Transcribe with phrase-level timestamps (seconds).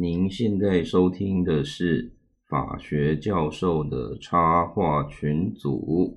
[0.00, 2.12] 您现在收听的是
[2.46, 6.16] 法学教授的插画群组。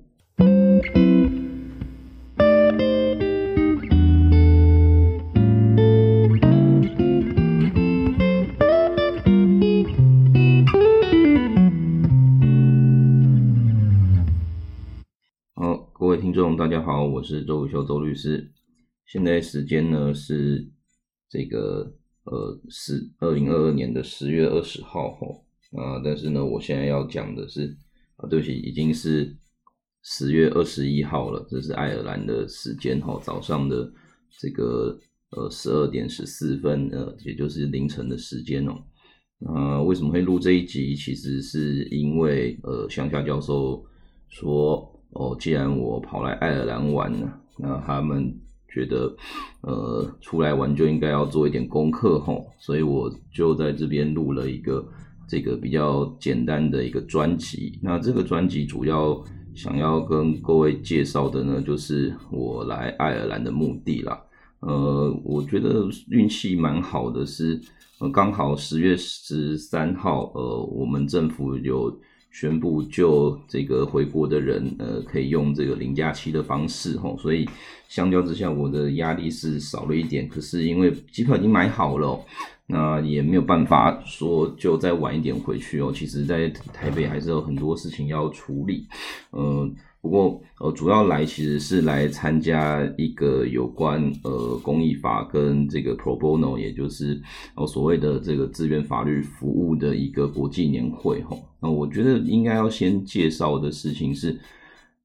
[15.56, 18.52] 好，各位听众，大家好，我是周武修周律师。
[19.06, 20.70] 现在时间呢是
[21.28, 21.92] 这个
[22.24, 25.44] 呃十二零二二年的十月二十号吼
[25.76, 27.76] 啊，但是呢，我现在要讲的是
[28.16, 29.36] 啊，对不起，已经是
[30.02, 33.92] 十月二十一号了，这是爱尔兰的时间哈，早上的
[34.38, 34.96] 这个
[35.30, 38.74] 呃十二点十四分呃，也就是凌晨的时间哦。
[39.38, 40.94] 那为什么会录这一集？
[40.94, 43.84] 其实是因为呃，乡下教授
[44.28, 48.32] 说哦，既然我跑来爱尔兰玩了，那他们。
[48.72, 49.14] 觉得，
[49.60, 54.82] 呃，出来玩就应该要做一点功课吼，所以我就在这边录了一个
[55.28, 57.78] 这个比较简单的一个专辑。
[57.82, 59.22] 那这个专辑主要
[59.54, 64.18] 想要跟各位介绍的呢，就是我来爱尔兰的目的啦。
[64.60, 67.60] 呃，我觉得运气蛮好的，是
[67.98, 71.94] 呃刚好十月十三号，呃，我们政府有。
[72.32, 77.48] 宣布就这个回国的人，呃，可以用这个零假期的方式，吼，所以
[77.88, 80.26] 相较之下，我的压力是少了一点。
[80.26, 82.18] 可是因为机票已经买好了，
[82.66, 85.92] 那也没有办法说就再晚一点回去哦。
[85.94, 88.86] 其实，在台北还是有很多事情要处理，
[89.32, 89.72] 嗯。
[90.02, 97.22] 不过，呃，主要来其实是来参加一个有关呃公益法跟这个 pro bono，也就是
[97.54, 101.36] 呃所谓的这个志愿法律服务的一个国际年会哈。
[101.60, 104.36] 那我觉得应该要先介绍的事情是，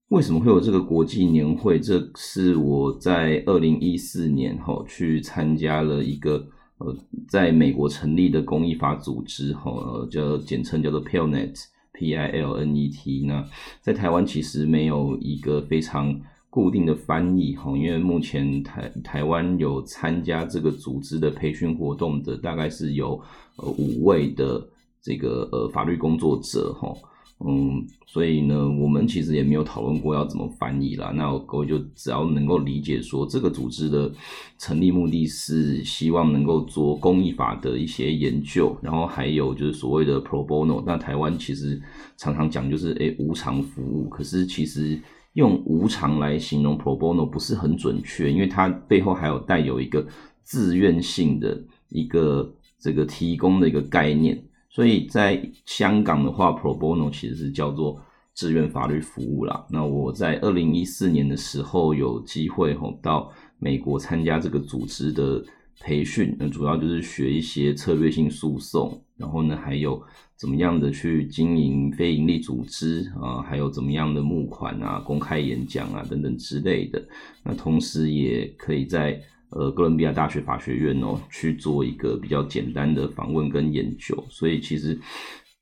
[0.09, 1.79] 为什么会有这个国际年会？
[1.79, 6.43] 这是我在二零一四年哈去参加了一个
[6.79, 6.97] 呃
[7.29, 9.71] 在美国成立的公益法组织哈，
[10.09, 11.55] 叫简称叫做 PILNET。
[11.97, 13.43] P I L N E T 那
[13.81, 16.15] 在台湾其实没有一个非常
[16.49, 23.19] 固定的翻译哈，因为目前台台湾有参加这个组织的培训活动的，大概是有
[23.57, 24.63] 呃五位的
[25.01, 26.93] 这个呃法律工作者哈。
[27.39, 31.11] 嗯，所以呢，我们其实也没有讨论过要怎么翻译啦。
[31.15, 34.11] 那各位就只要能够理解说，这个组织的
[34.57, 40.83] 成立目的是希望能够做公益法的一些研究，然后还有就是所谓的 pro bono。
[40.83, 41.79] 那台湾其实
[42.17, 44.99] 常常讲就是诶无偿服务，可是其实
[45.33, 50.03] 用无偿来形容 pro bono 不是很准确，因为它背后还有带有一个
[50.41, 54.43] 自愿性的一个这个提供的一个概念。
[54.77, 57.99] 所以在香港的话，pro bono 其实是叫做
[58.35, 59.65] 志愿法律服务啦。
[59.71, 65.43] 那我在二零一四年的时候有机会吼到美国参加这个组织的
[65.79, 69.99] 培训，那主要就是学一些策略性诉讼，然后呢还有
[70.35, 77.03] 怎么样的去经营非营利组织啊，还有怎么样的募款啊、公开演讲啊等等之类的。
[77.43, 79.19] 那同时也可以在
[79.49, 84.99] 呃，哥伦比亚大学法学院哦，去做一个比较简单的访问跟研究，所以其实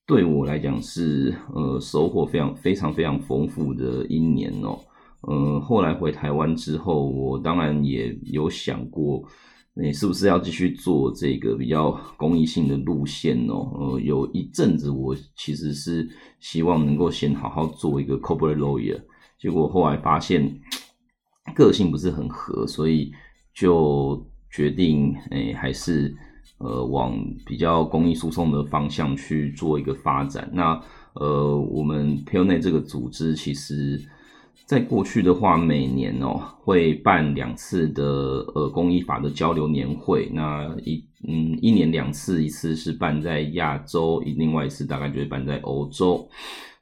[0.07, 4.79] 对我来讲是呃收获非常非常非常丰富的一年哦。
[5.27, 9.23] 嗯，后来回台湾之后，我当然也有想过，
[9.75, 13.69] 你是不是要继续做这个比较公益性的路线哦？
[13.79, 16.09] 呃，有一阵子我其实是
[16.39, 18.99] 希望能够先好好做一个 corporate lawyer，
[19.39, 20.59] 结果后来发现
[21.53, 23.13] 个性不是很合，所以。
[23.55, 24.21] 就
[24.51, 26.13] 决定，诶，还是
[26.59, 30.47] 呃往比较公益诉讼的方向去做一个发展。
[30.53, 30.79] 那
[31.13, 33.99] 呃，我们 p i l n e 这个组织，其实
[34.65, 38.03] 在过去的话，每年哦会办两次的
[38.53, 40.29] 呃公益法的交流年会。
[40.33, 46.27] 那一嗯一年两次，一次是办在亚洲，另外一次大概就是办在欧洲。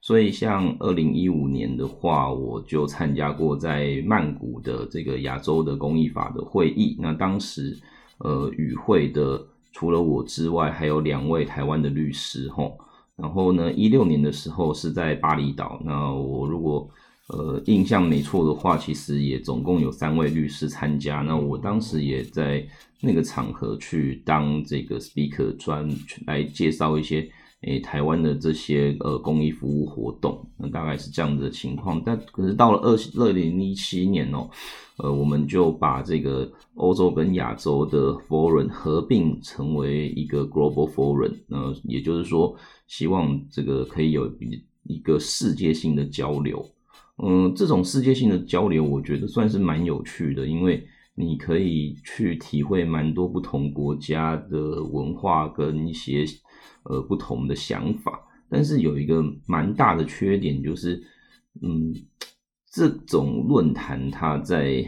[0.05, 6.97] 所以，像二零一五年的话，我就参加过在曼谷的这个亚洲的公益法的会议。
[6.99, 7.73] 那当时，
[8.17, 9.41] 呃，与会的
[9.71, 12.77] 除了我之外，还有两位台湾的律师，吼。
[13.15, 15.81] 然后呢，一六年的时候是在巴厘岛。
[15.85, 16.85] 那我如果
[17.27, 21.21] 呃印象没错的话，其实也总共有三位律师参加。
[21.21, 22.61] 那我当时也在
[22.99, 25.89] 那个场合去当这个 speaker 专
[26.25, 27.25] 来介绍一些。
[27.63, 32.01] 诶，台湾的这些呃公益服务活动，那大概是这样的情况。
[32.05, 34.49] 但可是到了二二零一七年哦，
[34.97, 41.33] 呃，我们就把这个欧洲跟亚洲的 forum 合并成为一个 global forum。
[41.47, 42.55] 那也就是说，
[42.87, 46.63] 希望这个可以有一一个世界性的交流。
[47.23, 50.83] 嗯，这种世界性的交流，我觉得算是蛮有趣的，因为
[51.15, 56.25] 你可以去体会蛮多不同国家的文化跟一些
[56.83, 58.19] 呃不同的想法。
[58.49, 61.01] 但是有一个蛮大的缺点，就是
[61.61, 61.93] 嗯，
[62.71, 64.85] 这种论坛它在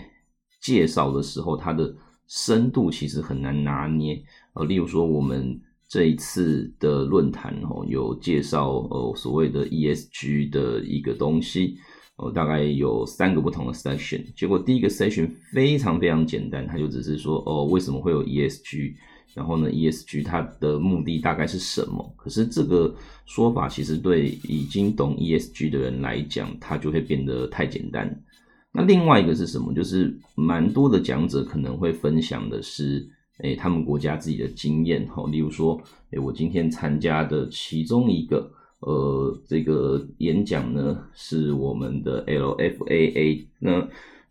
[0.62, 1.96] 介绍的时候，它的
[2.28, 4.24] 深度其实很难拿捏。
[4.54, 5.60] 呃，例如说我们。
[5.88, 11.78] 这一次的论坛哦，有介绍呃所谓的 ESG 的一个东西，
[12.16, 14.26] 哦大概有三个不同的 section。
[14.34, 18.96] 结果第一个 section 非常非常简单，它就只是说哦为什么会有 ESG，
[19.36, 22.14] 然后呢 ESG 它的目的大概是什么？
[22.16, 22.96] 可是这个
[23.26, 28.24] 说法其实对已经懂 ESG 的人来讲，它就会变得太简单。
[28.72, 29.74] 那另外一个是什么？
[29.74, 33.08] 就是蛮多的讲者可能会分享的是。
[33.40, 35.78] 诶，他们国家自己的经验哈，例如说，
[36.12, 38.50] 诶，我今天参加的其中一个
[38.80, 43.86] 呃这个演讲呢，是我们的 LFAA，那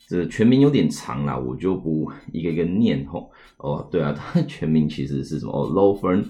[0.09, 3.31] 这全名有点长啦，我就不一个一个念吼。
[3.59, 5.53] 哦，对啊， 它全名其实是什么？
[5.53, 6.25] 哦，Law Firm。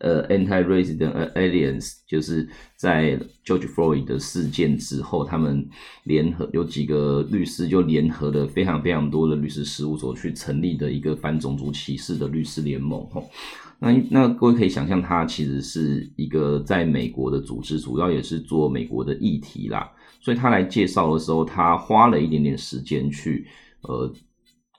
[0.00, 5.66] 呃，anti-resident aliens 就是在 George Floyd 的事件之后，他们
[6.02, 13.06] 联合有几个律师就联合了非常非常多的律师事务所去成立的一个反种族歧视的律师联盟。
[13.08, 13.30] 吼，
[13.78, 19.90] 那那各位可以想象，它其实是一个在美国的组织，主要也是做美国的议题啦。
[20.20, 23.46] 所以他来介绍的时候，他花了一点点时间去
[23.82, 24.12] 呃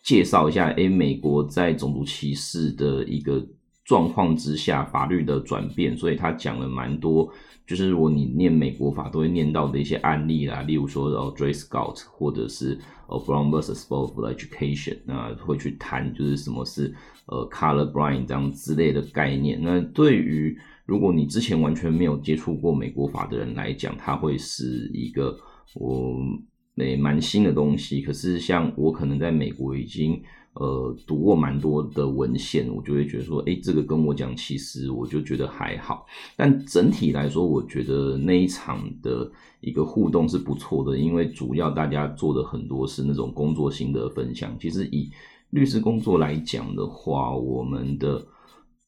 [0.04, 3.46] 介绍一下，诶，美国在种族歧视的一个。
[3.88, 7.32] 状况之下，法律的转变，所以他讲了蛮多，
[7.68, 13.88] 就是如果你念美国法都会念到的一些案例啦，例如说哦，Dray Scott 或者是呃，Brown vs.
[13.88, 16.94] Board Education，那会去谈就是什么是
[17.28, 19.60] 呃，Color Blind 这样之类的概念。
[19.62, 25.38] 那对于如果你之前完全没有接触过美国法的人来讲，它会是一个
[25.76, 26.18] 我
[26.78, 28.02] 诶蛮新的东西。
[28.02, 30.22] 可是像我可能在美国已经。
[30.56, 36.06] 呃，读过蛮多的文献，我就会觉得说，哎，这个跟我讲，其实我就觉得还好。
[36.36, 39.32] 但整体来说，我觉得那一场的
[39.62, 44.58] 一个互动是不错的，因为主要大家做的很多是那种工作心得分享。
[44.60, 45.10] 其实以
[45.50, 48.26] 律师工作来讲的话，我们的。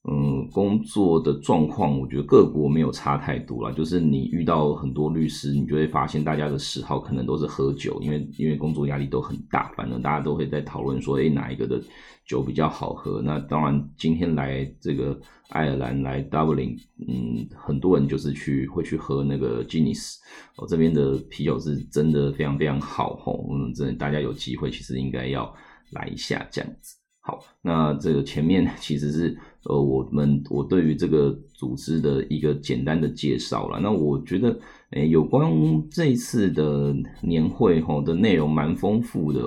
[0.09, 3.75] 嗯，工作的状况，我觉得各国没有差太多啦。
[3.75, 11.81] 就是你遇到很多律师，你就会发现大家的嗜好可能都是喝酒，因为因为工作压力都很大，反正大家都会在讨论说，哎，哪一个的
[12.25, 13.21] 酒比较好喝？
[13.21, 15.19] 那当然，今天来这个
[15.49, 20.15] 爱尔兰来 Dublin，嗯，很多人就是去会去喝那个 Guinness，
[20.55, 25.53] 哦，这边的啤酒是真的非常非常好吼，嗯，真的大家有机会其实应该要
[25.91, 26.96] 来一下这样子。
[27.27, 33.81] 好，那这个前面其实是呃，我们我对于这个组织的一个简单的介绍了。
[33.81, 34.57] 那我觉得，
[34.91, 35.51] 诶，有关
[35.91, 39.41] 这一次的年会吼的内容蛮丰富的，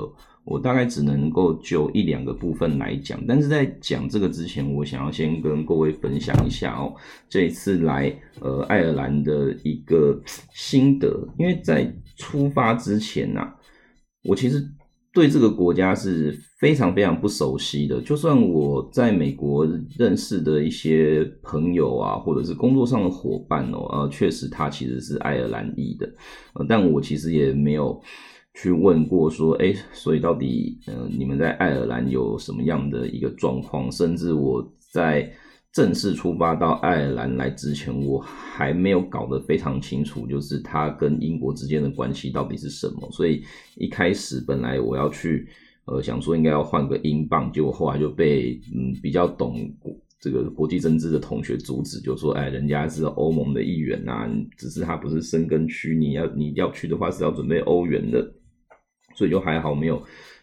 [0.44, 3.18] 我大概只能够就一两个部分来讲。
[3.26, 6.94] 但是在讲这个之前，我想要先跟各位分享一下哦，
[7.30, 10.20] 这一次来呃爱尔兰的一个
[10.52, 13.50] 心得，因为在出发之前呐，
[14.24, 14.62] 我其实。
[15.12, 18.00] 对这个国家是非常非常不熟悉的。
[18.02, 19.66] 就算我在美国
[19.98, 26.06] 认识的一些朋友啊，或者是工作上的伙伴哦，呃，确实他其实是爱尔兰裔的，
[26.52, 27.98] 呃，但我其实也没有
[28.54, 33.90] 去问过说，哎，所以到底，呃，你们在爱尔兰有什么样的一个状况？
[33.90, 34.62] 甚至我
[34.92, 35.32] 在。
[35.72, 43.08] 正式出发到爱尔兰来之前，我还没有搞得非常清楚，就是他跟英国之间的关系到底是什么。
[43.12, 43.44] 所以
[43.76, 45.46] 一开始本来我要去，
[45.90, 49.56] 呃，想说应该要换个英镑，结果后来就被嗯比较懂
[50.20, 58.32] 这个国际政治的同学阻止，就说，哎，人家是欧盟的一员呐，只是他不是深根区，你要你要去的话是要准备欧元的，
[59.16, 60.00] 所以就还好没有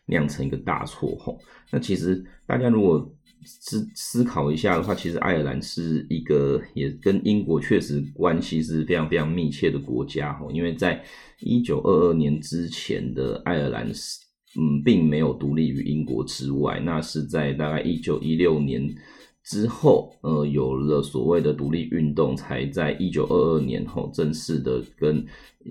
[0.07, 1.39] 酿成一个大错吼。
[1.71, 3.09] 那其实大家如果
[3.45, 11.01] 思思考一下的话，其实爱尔兰是一个也跟英国确实关系是非常非常密切的国家吼，因为在
[11.39, 14.19] 一九二二年之前的爱尔兰是
[14.57, 18.93] 嗯并没有独立于英国之外，那是在大概一九一六年
[19.43, 25.25] 之后，呃有了所谓的独立运动，才在一九二二年后正式的跟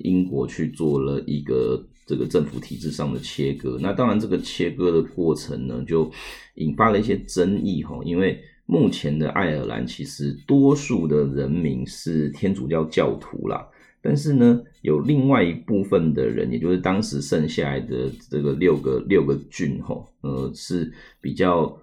[0.05, 1.85] 英国去做了一个。
[2.09, 6.09] 这个政府体制上的切割，那当然这个切割的过程呢，就
[6.55, 7.99] 引发了一些争议哈。
[8.05, 13.67] 因为目前的爱尔兰其实多数的人民是天主教教徒啦，
[14.07, 21.77] 但是呢，有另外一部分的人，也就是当时剩下来的这个六个六个郡吼，呃是比较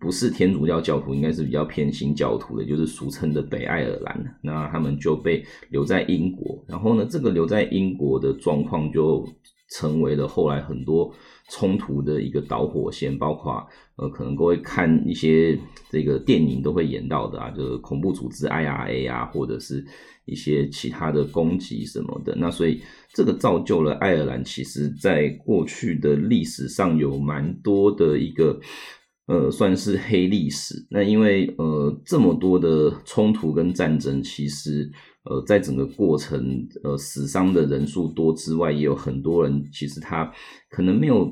[0.00, 4.38] 不是天主教教徒，应该是比较偏新教徒的，就是俗称的北爱尔兰。
[4.42, 9.24] 那他们就被留在英国，然后呢，这个留在英国的状况就
[9.76, 11.14] 成为了后来很多
[11.50, 15.56] 冲突的一个导火线，包括呃，可能各位看一些
[15.88, 19.84] 这个电影都会演到的啊，就是恐怖组织 IRA 啊，或者是
[20.30, 22.34] 一些其他的攻击什么的。
[22.36, 22.80] 那所以
[23.12, 28.60] 这个造就了爱尔兰，其实在过去的历史上有蛮多的一个。
[29.26, 30.74] 呃，算是黑历史。
[30.90, 34.90] 那因为呃，这么多的冲突跟战争，其实
[35.22, 40.28] 呃，在整个过程，呃，死伤的人数多之外，也有很多人其实他
[40.68, 41.30] 可能没有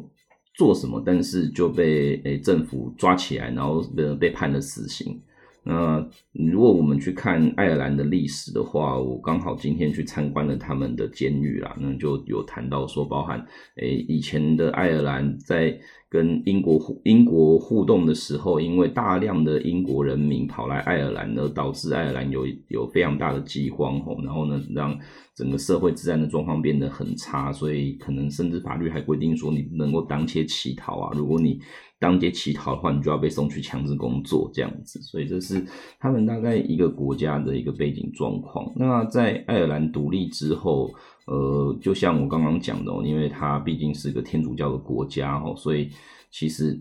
[0.55, 5.21] 做什么，但是就被诶政府抓起来，然后被被判了死刑。
[5.68, 13.44] 那如果我们去看爱尔兰的历史的话，我刚好今天去参观了他们的监狱啦，那就有谈到说，包含
[13.76, 24.98] 诶以前的爱尔兰在跟英国互英国互动的时候，因为大量的英国人民跑来爱尔兰，而导致爱尔兰有有非常大的饥荒吼，然后呢让
[25.34, 31.60] 整个社会治安的状况变得很差，所以可能甚至法律还规定说你不能够当街乞讨啊，如果你
[31.99, 35.64] 当街乞讨的话，你就要被送去强制工作这样子，所以这是
[35.99, 38.73] 他们大概一个国家的一个背景状况。
[38.76, 40.90] 那在爱尔兰独立之后，
[41.26, 45.90] 呃，就像我刚刚讲的，因为它毕竟是个天主教的国家哦，所以
[46.31, 46.81] 其实。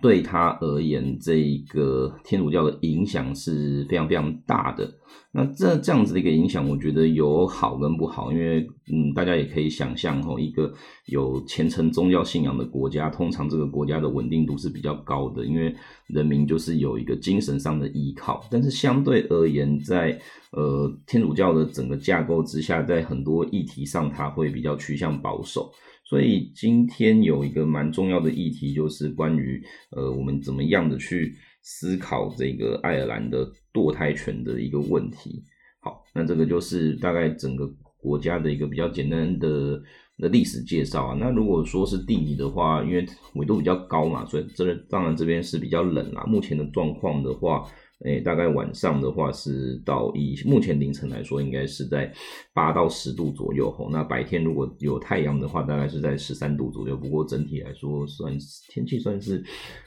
[0.00, 4.90] 对他而言，这个天主教的影响是非常非常大的。
[5.32, 8.32] 那这这样子的一个影响，我觉得有好跟不好。
[8.32, 10.72] 因为，嗯，大家也可以想象，吼，一个
[11.06, 15.74] 有虔诚宗教信仰的国家，通常这个国家的稳定度是比较高的，因为
[16.06, 18.44] 人民就是有一个精神上的依靠。
[18.50, 20.18] 但是相对而言，在
[20.52, 25.72] 呃天主教的整个架构之下，在很多议题上，它会比较趋向保守。
[26.14, 35.42] 所以今天有一个蛮重要的议题，就是关于呃我们怎么样的去思考这个爱尔兰的堕胎权的一个问题。
[35.80, 37.66] 好，那这个就是大概整个
[37.96, 39.82] 国家的一个比较简单的
[40.16, 41.16] 的历史介绍啊。
[41.18, 43.04] 那如果说是地理的话，因为
[43.34, 46.22] 纬度比较高嘛，所以这当然这边是比较冷啦。
[46.28, 47.68] 目前的状况的话。
[48.04, 52.12] 诶，大概晚上的话是到以目前凌晨来说，应该是在
[52.52, 53.88] 八到十度左右吼。
[53.88, 56.96] 那白天如果有太阳的话，大概是在十三度左右。
[56.96, 58.36] 不过整体来说，算
[58.68, 59.42] 天气算是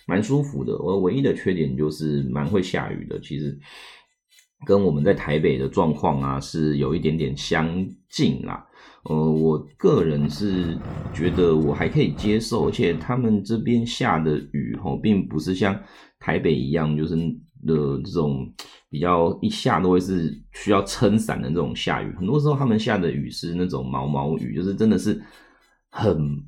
[0.07, 0.75] 蛮舒服的。
[0.79, 3.19] 我唯一的缺点就是蛮会下雨的。
[3.19, 3.55] 其实
[4.65, 8.65] 跟我们在台北的状况啊，是有一点点相近啦。
[9.03, 10.75] 呃，我个人是
[11.13, 15.79] 觉得我还可以接受，而且他们这边下的雨吼，并不是像
[16.17, 17.15] 台北一样，就是。
[17.65, 18.53] 的这种
[18.89, 25.21] 比较一下都会是需要撑伞的这种下雨，很多时候他们下的雨是那种毛毛雨，就是真的是
[25.89, 26.43] 很。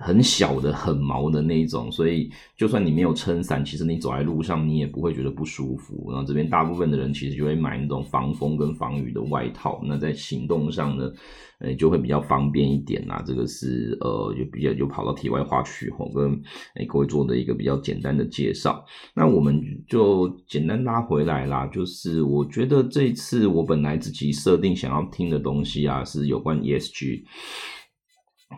[0.00, 6.10] 很小的、很毛的那一种，所以就算你没有撑伞，其实你走在路上你也不会觉得不舒服。
[6.10, 11.12] 然后这边大部分的人其实就会买那种防风跟防雨的外套，那在行动上呢，
[11.58, 13.22] 呃，就会比较方便一点啦。
[13.26, 16.32] 这个是呃，就比较就跑到题外话去吼，跟
[16.76, 18.82] 诶各位做的一个比较简单的介绍。
[19.14, 27.24] 那我们就简单拉回来啦，就是我觉得这次我本来自己设定想要听的东西啊，是有关 ESG。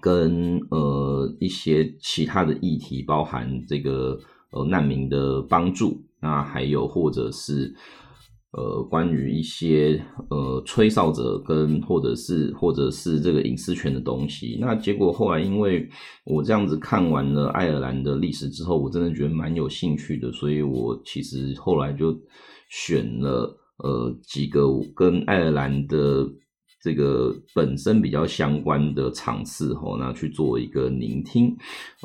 [0.01, 4.19] 跟呃一些其他的议题，包含这个
[4.51, 7.75] 呃难民的帮助，那还有或者是
[8.53, 14.57] 呃关于一些呃吹哨者跟或者是或者是这个隐私权的东西。
[14.61, 15.89] 那结果后来因为
[16.25, 22.19] 我这样子看完了爱尔兰的历史之后，我真的觉得蛮有兴趣的，所以我其实后来就
[22.71, 26.27] 选了呃几个跟爱尔兰的。
[26.83, 31.57] 这个本身比较相关的场次吼，那去做一个聆听。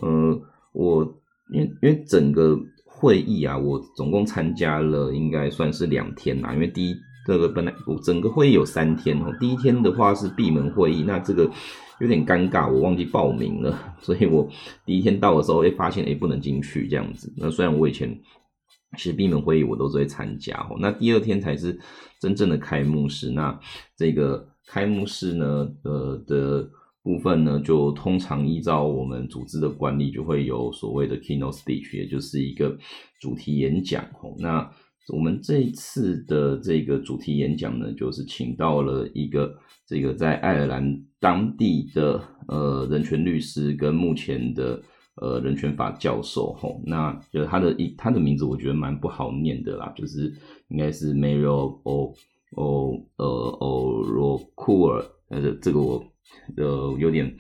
[0.04, 0.40] 呃，
[0.72, 1.04] 我
[1.52, 2.56] 因为因为整个
[2.86, 6.54] 会议啊，我总共参加了应该算是两天啦。
[6.54, 11.50] 因为第一这个本来整个会议有三天哦，第一天的话是闭门会议，那这个
[12.00, 14.48] 有点尴尬，我忘记报名了， 所以我
[14.86, 17.34] 第一天到的时候，哎，发现哎不能进去这样子。
[17.36, 18.16] 那虽然我以前
[18.96, 21.80] 其实闭门会议我都是会参加哦，那第二天才是
[22.22, 23.60] 真正的开幕式，那
[23.98, 24.48] 这个。
[24.68, 26.70] 开幕式呢，呃的
[27.02, 32.78] 部分呢，就通常依照我们组织的管理，就会有所谓的 keynote speech，也就是一个
[33.22, 34.04] 主题演讲。
[34.22, 34.70] 哦，那
[35.14, 39.56] 我们这一次的这个主题演讲呢，就是请到了一个
[39.88, 44.82] 这个在爱尔兰当地的呃人权律师，跟目前的
[45.22, 46.52] 呃人权法教授。
[46.56, 50.34] 吼，那就是他的一他的名字，我觉得蛮不好念的啦，就是
[50.68, 52.14] 应该是 Mario O。
[52.52, 56.04] 哦，呃，哦，罗库尔，但是这个我
[56.56, 57.36] 呃有点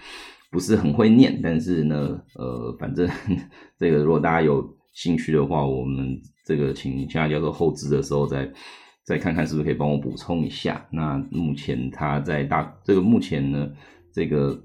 [0.52, 3.10] 不是很会念，但是呢，呃，反正
[3.80, 8.52] 这个如果大家有兴趣的话，我们这个请现在叫做后置的时候再
[9.04, 10.86] 再看看是不是可以帮我补充一下。
[10.92, 13.70] 那目前他在大这个目前呢，
[14.14, 14.62] 这个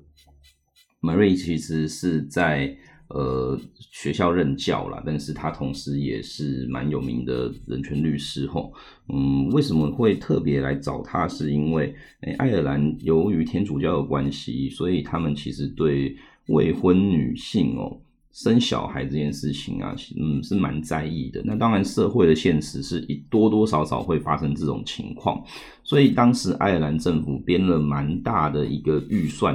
[1.01, 2.77] Marie 其实是在。
[3.15, 3.59] 呃，
[3.91, 8.73] 学校任教啦，但是他同时也是蛮有名的人权律师吼。
[9.13, 11.29] 嗯，为什么会特别来找他？
[11.29, 16.17] 是因为，诶，爱尔兰由于天主教的关系，所以他们其实对
[16.47, 18.01] 未婚女性哦
[18.33, 21.43] 生小孩这件事情啊，嗯，是蛮在意的。
[21.45, 25.45] 那当然，社会的现实是一多多少少会发生这种情况，
[25.85, 29.55] 所以当时爱尔兰政府编了蛮大的一个预算。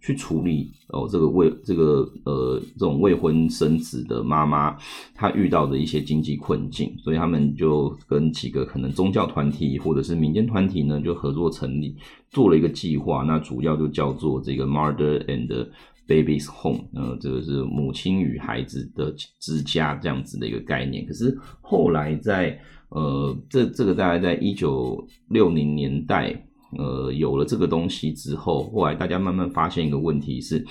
[0.00, 4.76] 去处理哦，这个未这个呃这种未婚生子的妈妈，
[5.14, 11.96] 她遇到的一些经济困境，所以他们就跟几个可能宗教团体或者是民间团体呢，就合作成立，
[12.30, 13.24] 做了一个计划。
[13.24, 15.68] 那主要就叫做这个 Mother and
[16.06, 21.04] Babies Home，呃，这个是母亲与孩子的之家这样子的一个概念。
[21.04, 22.56] 可是后来在
[22.90, 26.45] 呃这这个大概在一九六零年代。
[26.78, 30.64] 呃，有了这个东西之后，后来大家慢慢发现一个问题是，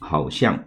[0.00, 0.62] 好像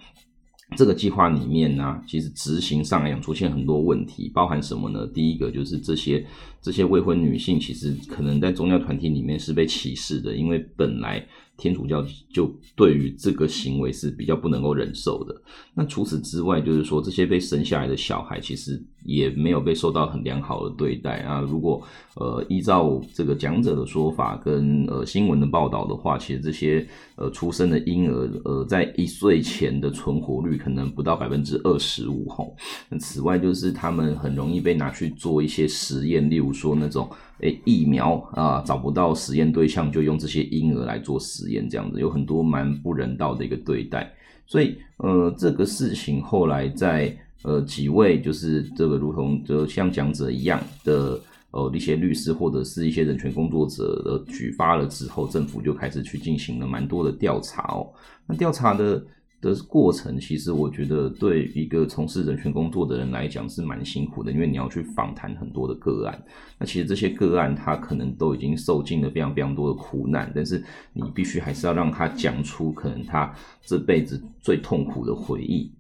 [0.76, 5.08] 这个计划里面呢，其实执行上来讲出现很多问题，包含什么呢？
[5.08, 6.26] 第一个就是这些
[6.62, 11.26] 这些未婚女性，其实可能在宗教团体里面是被歧视的，因为本来。
[11.58, 15.36] 天主教就对于这个行为是比较不能够忍受的。
[15.74, 21.42] 那除此之外，就是说这些被生下来的小孩，其实也没有被受到很良好的对待啊。
[21.42, 21.82] 如果
[22.16, 32.56] 呃依照这个讲者的说法跟呃新闻的报道的话，其实这些呃出生的婴儿呃在一岁前的存活率可能不到百分之二十五吼。
[32.90, 37.10] 那此外，就是他们很容易被拿去做一些实验，例如说那种。
[37.41, 44.12] 诶，疫苗啊，找不到实验对象，就用这些婴儿来做实验，这样子有很多蛮不人道的一个对待。
[44.46, 51.20] 所以，呃，这个事情后来在呃几位就是这个如同就像讲者一样的
[51.51, 57.88] 呃一些律师或者是一些人权工作者的举发了之后，政府就开始去进行了蛮多的调查哦。
[58.25, 59.03] 那调查的。
[59.39, 66.24] 的过程，其实我觉得对一个从事人权工作的人来讲是蛮辛苦的，因为你要去访谈很多的个案。
[66.58, 75.71] 那其实这些个案他可能都已经受尽了非常非常多的苦难，但是你必须还是要让他讲出可能他这辈子最痛苦的回忆。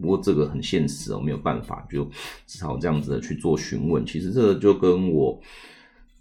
[0.00, 2.08] 不过这个很现实哦，没有办法，就
[2.46, 4.04] 只好这样子的去做询问。
[4.04, 5.40] 其实这个就跟我。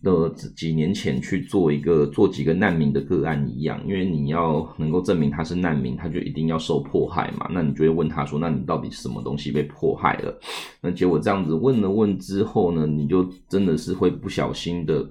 [0.08, 7.50] 的几年前去做一个做几个难民的个案一样，因为你要能够证明他是难民，他就一定要受迫害嘛。
[7.52, 10.40] 那你就会问他说：“那你到底什么东西被迫害了？”
[10.82, 15.06] 那结果这样子问了问之后呢，你就真的是会不小心的，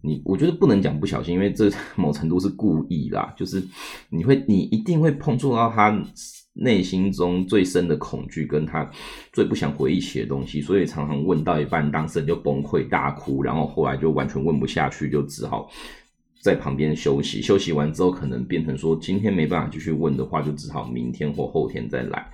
[0.00, 3.60] 你我觉得不能讲不小心，因为这某程度是故意啦，就是
[4.08, 6.00] 你会你一定会碰触到他。
[6.60, 8.90] 内心中最深的恐惧，跟他
[9.32, 15.70] 最不想回忆起的东西，所以常常问到一半，当事人就崩溃大哭，然后后来就完全问不下去，就只好
[16.42, 17.40] 在旁边休息。
[17.40, 22.28] 休息完之后，可能变成说今天没办法继续问的话，就只好明天或后天再来。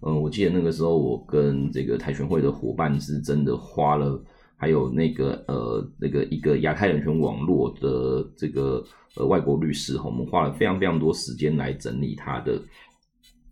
[0.00, 4.20] 嗯，我记得那个时候，我跟这个台拳会的伙伴是真的花了，
[4.56, 12.60] 还有那个呃那个一个亚太人权网络的这个呃外国律师哈，我们花了非常非常多时间来整理他的。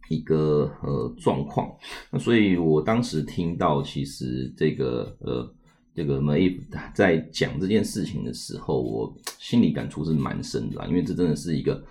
[0.08, 1.70] 一个呃状况，
[2.10, 5.54] 那所以我当时听到，其实这个呃
[5.94, 6.58] 这个梅
[6.94, 11.82] 在讲这件事情的时候，我心里感触是蛮深的，因为这真的是一个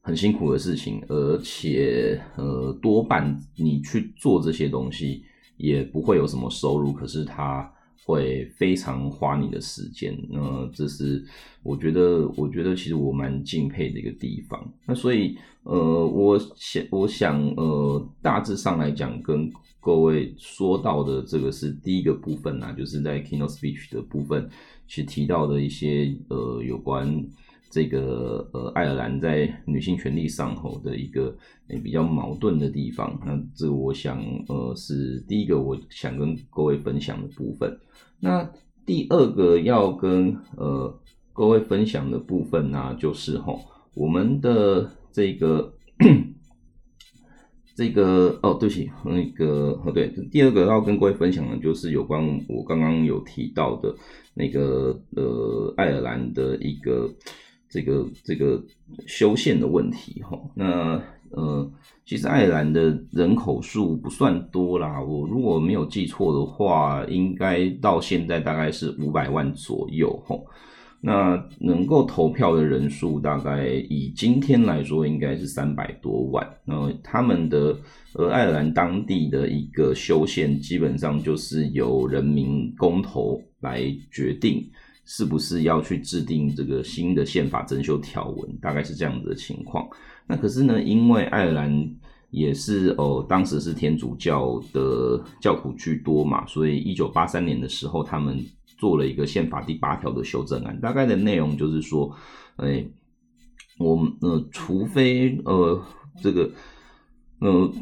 [0.00, 5.24] 很辛苦的事情，而且呃多半你去做这些东西
[5.56, 7.70] 也不会有什么收入，可是他。
[8.08, 11.22] 会非常花你的时间，那这是
[11.62, 14.72] 我觉得，我觉得其实我蛮敬佩的一个地方。
[14.86, 24.48] 那所以，呃，我想，我想，呃，大致上来讲，跟各位说到的这个是第一个部分啊，就是在 keynote speech 的部分，
[24.86, 27.22] 去提到的一些呃有关。
[27.70, 31.36] 这个呃，爱尔兰在女性权利上头的一个
[31.84, 37.78] 比较矛盾的地方，那这我想呃是第一个我想跟各位分享的部分。
[38.20, 38.50] 那
[38.86, 40.98] 第二个要跟呃
[41.34, 43.60] 各位分享的部分呢，就是吼
[43.94, 45.74] 我们的这个
[47.76, 53.94] 这个哦，对不起，那个哦对，第二个要跟各位分享的，就是有关我刚刚有提到的
[54.32, 57.10] 那个呃爱尔兰的一个。
[57.68, 58.62] 这个这个
[59.06, 61.00] 修宪的问题哈，那
[61.30, 61.70] 呃，
[62.06, 70.34] 其实爱尔兰的人口数不算多啦，我如果没有记错的话，应该到现在大概是五百万左右哈。
[71.00, 76.44] 那能够投票的人数大概以今天来说，应该是三百多万。
[76.64, 77.76] 那他们的
[78.14, 84.68] 呃爱尔兰当地的一个修宪，基本上就是由人民公投来决定
[85.08, 89.88] 是不是要去制定这个新的宪法增修条文，大概是这样子的情况。
[90.26, 91.96] 那可是呢，因为爱尔兰
[92.30, 98.38] 也是哦，当时是天主教的教徒居多嘛，所以一九八三年的时候，他们。
[98.78, 102.14] 做了一个宪法第八条的修正案，大概的内容就是说，
[102.58, 102.86] 哎，
[103.76, 105.82] 我们呃，除非呃，
[106.22, 106.48] 这个
[107.40, 107.72] 呃，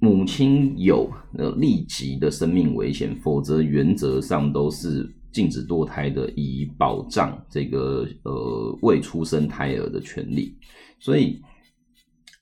[0.00, 1.08] 母亲有
[1.38, 10.56] 呃立即的生命危险，否则原则上都是禁止堕胎的，以保障这个呃未出生胎儿的权利。
[10.98, 11.40] 所以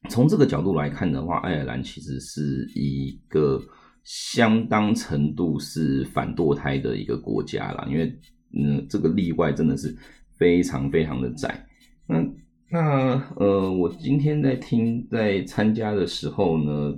[0.09, 3.61] 从这个角度来看的话，爱尔兰其实是一个。
[4.05, 8.11] 相当程度是反堕胎的一个国家啦，因为
[8.59, 9.95] 嗯，这个例外真的是
[10.39, 11.63] 非常非常的窄。
[12.07, 12.25] 那
[12.71, 16.95] 那呃，我今天在听在参加的时候呢，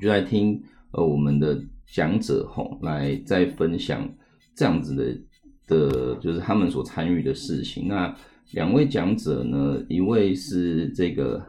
[0.00, 4.08] 就在听呃我们的讲者吼来在分享
[4.54, 5.14] 这样子的
[5.66, 7.88] 的，就是他们所参与的事情。
[7.88, 8.14] 那
[8.52, 11.42] 两位讲者呢，一位是这个。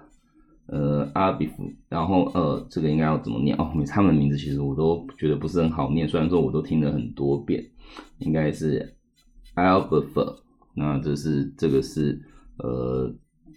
[0.67, 3.71] 呃，阿比夫，然后呃，这个应该要怎么念哦？
[3.87, 7.63] 他们名字其实我都觉得不是很好念，虽然说我都听了很多遍，
[8.17, 8.95] 应该是
[9.53, 10.37] Albert。
[10.73, 12.19] 那这是这个是
[12.57, 13.13] 呃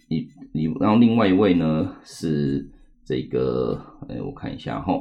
[0.07, 0.17] 一
[0.53, 2.69] 一，然后另外一位呢是
[3.09, 4.93] 这个，哎，我看一下哈，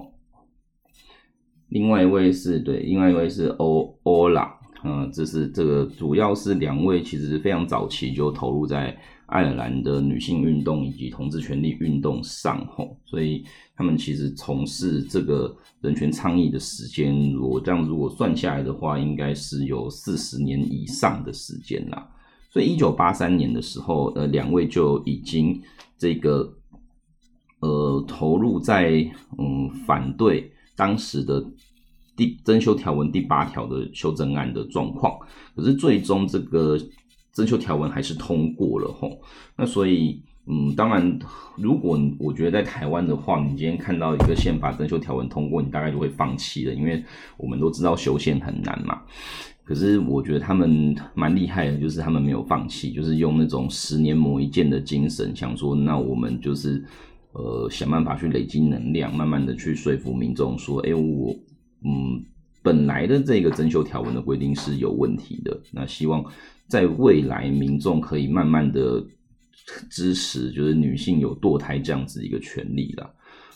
[1.68, 4.51] 另外一位是对，另外一位是欧欧拉。
[4.83, 13.44] 嗯，这是这个主要是两位，其实非常早期就投入在爱尔兰的女性运动以及同志权利运动上吼，所以
[13.77, 22.09] 他们其实从事这个人权倡议的时间，我这样如果算下来的话，应该是有四十年以上的时间啦。
[22.49, 25.61] 所以一九八三年的时候，呃，两位就已经
[25.99, 26.51] 这个
[27.61, 28.90] 呃投入在
[29.38, 31.44] 嗯反对当时的。
[32.16, 35.16] 第增修条文第八条的修正案的状况，
[35.55, 36.77] 可是最终这个
[37.31, 39.21] 增修条文还是通过了吼。
[39.55, 41.16] 那所以，嗯，当然，
[41.57, 47.05] 如果我觉得在台湾的话，你今天看到一个宪法增修条文通过，你大概就会放弃了，因为
[47.37, 49.01] 我们都知道修宪很难嘛。
[49.62, 56.85] 可是我觉得他们蛮厉害的，就是他们没有放弃，就是用那种十年磨一剑的精神，想说那我们就是
[57.38, 61.35] 呃想办法去累积能量，慢慢的去说服民众说，哎我。
[61.85, 62.20] 嗯，
[62.61, 65.57] 本来的这个增修条文的规定是有问题的。
[65.72, 66.24] 那希望
[66.66, 69.01] 在未来民众可以慢慢的
[69.88, 73.09] 支持，就是女性有堕胎这样子一个权利啦。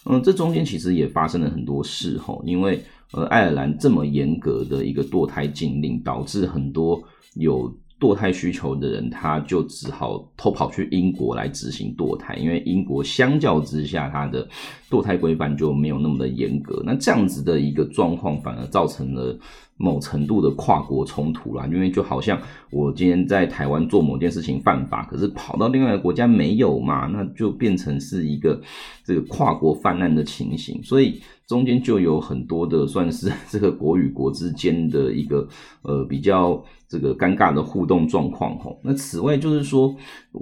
[0.04, 2.80] 嗯，这中间其实也发生了很多事吼，因为
[3.12, 7.02] 呃，爱尔兰这么严格的一个堕胎禁令，导致很多
[7.34, 7.76] 有。
[8.02, 14.48] 堕胎需求的人，他就只好偷跑去英国来执行堕胎，因为英国相较之下，它的
[14.90, 16.82] 堕胎规范就没有那么的严格。
[16.84, 19.38] 那这样子的一个状况，反而造成了。
[19.82, 22.40] 某程度的跨国冲突啦，因为就好像
[22.70, 28.62] 我今天在台湾做某件事情犯法，可是跑到另外一个国家没有嘛，那就变成是一个
[29.04, 35.48] 这个跨国泛滥的情形，所以中间就有很多的算是这个国与国之间的一个
[35.82, 38.78] 呃比较这个尴尬的互动状况吼。
[38.84, 39.92] 那此外就是说，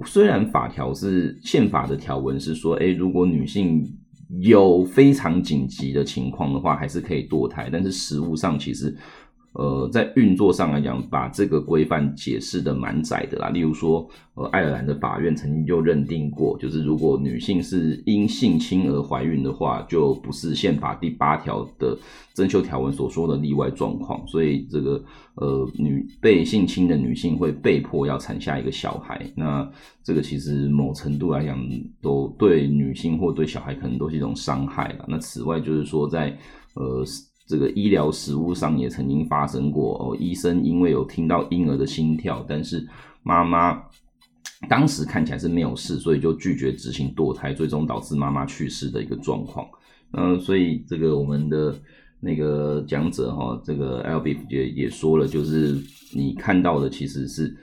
[0.05, 3.83] 虽然法条是宪法的条文是说，哎，如果女性
[4.39, 8.95] 有非常紧急的情况的话，还是可以堕胎，但是实物上其实。
[9.53, 13.49] 呃，在运作上来讲，把这个规范解释的蛮窄的啦。
[13.49, 21.97] 例如说，呃，爱尔兰的法院曾经就认定过，就是如果女性是因性侵而怀孕的话，就不是宪法第八条的
[22.33, 24.25] 增修条文所说的例外状况。
[24.25, 25.03] 所以，这个
[25.35, 29.29] 呃，女被性侵的女性会被迫要产下一个小孩。
[29.35, 29.69] 那
[30.01, 31.59] 这个其实某程度来讲，
[32.01, 35.05] 都对女性或对小孩可能都是一种伤害了。
[35.09, 36.37] 那此外，就是说在
[36.75, 37.03] 呃。
[37.51, 42.87] 这个医疗实务上也曾经发生过哦，医生因为有听到婴儿的心跳，但是
[43.23, 43.83] 妈妈
[44.69, 49.67] 当时看起来是没有事，所以就拒绝执行堕胎，最终导致妈妈去世的一个状况。
[50.13, 51.75] 嗯，所以这个我们的
[52.21, 55.77] 那个讲者哈，这个 L B 也也说了，就是
[56.13, 57.53] 你看到的其实是。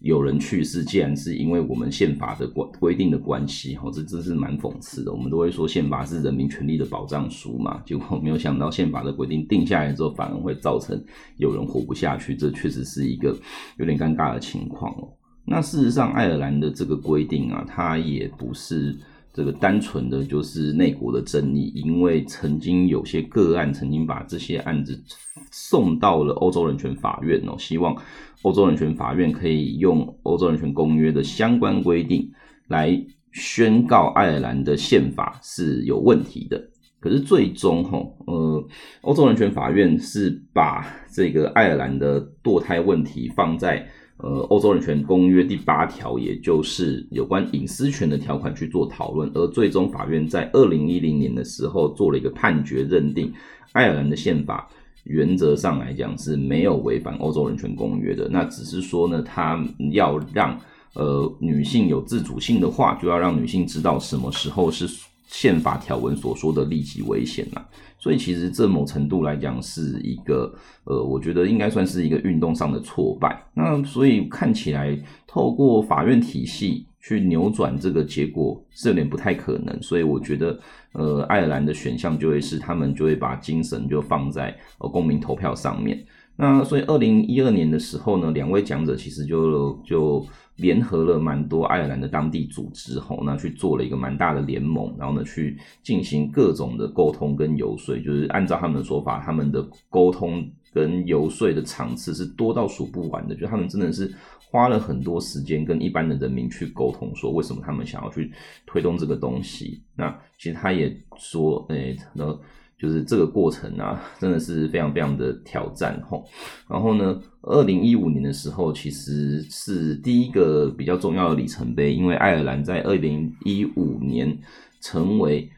[0.00, 5.12] 有人去世，既然是因为我们宪法的规规定的关系，哈，这真是蛮讽刺的。
[5.12, 11.02] 我们都会说宪法是人民权利的保障书嘛，结果没有想到宪法的规定定下来之后，反而会造成
[11.38, 13.36] 有人活不下去，这确实是一个
[13.78, 15.08] 有点尴尬的情况哦。
[15.46, 18.96] 那事实上，爱尔兰的这个规定啊，它也不是
[19.34, 25.02] 这个单纯的就是内国的争议，因为曾经有些个案曾经把这些案子
[25.50, 27.96] 送到了欧洲人权法院哦，希望
[28.42, 32.30] 欧洲人权法院可以用欧洲人权公约的相关规定
[32.68, 32.96] 来
[33.32, 36.70] 宣告爱尔兰的宪法是有问题的。
[37.00, 38.64] 可是最终哈，呃，
[39.00, 43.84] 欧洲人权法院是把这个爱尔兰的堕胎问题放在。
[44.18, 53.32] 呃，欧洲人权公约第八条，也就是有关隐私权的条款去做讨论，而最终法院在二零一零年的时候做了一个判决，认定
[53.72, 54.68] 爱尔兰的宪法
[55.02, 58.28] 原则上来讲是没有违反欧洲人权公约的。
[58.28, 60.58] 那只是说呢，他要让
[60.94, 64.88] 呃女性有自主性的话，就要让女性知道什么时候是
[65.26, 67.68] 宪法条文所说的立即危险了。
[68.04, 73.42] 所以其实这某程度来讲是一个，呃，我觉得应该算是一个运动上的挫败。
[73.54, 74.94] 那所以看起来
[75.26, 79.82] 透过法院体系去扭转这个结果是有点不太可能。
[79.82, 80.60] 所以我觉得，
[80.92, 86.04] 呃，爱尔兰的选项就会是他们就会把精神就放在呃公民投票上面。
[86.36, 90.26] 那所以二零一二年的时候呢，两位讲者其实就就。
[90.58, 104.14] 联合了蛮多爱尔兰的当地组织，吼，那去做了一个蛮大的联盟，然后呢，去进行各种的沟通跟游说，就是按照他们的说法，他们的沟通跟游说的场次是多到数不完的，就他们真的是
[104.48, 108.30] 花了很多时间跟一般的人民去沟通，说为什么他们想要去
[108.64, 109.82] 推动这个东西。
[109.96, 112.38] 那其实他也说，诶，那。
[112.76, 116.24] 就是这个过程啊，真的是非常非常的挑战吼。
[116.68, 124.36] 然后呢，二零一五年的时候，其实是第一个比较重要的里程碑，因为爱尔兰在二零一五年
[124.80, 125.48] 成为